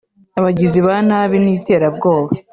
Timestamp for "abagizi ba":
0.39-0.95